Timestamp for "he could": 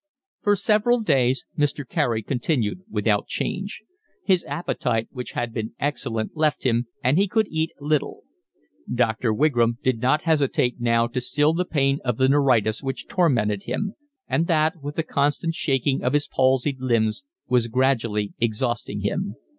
7.19-7.45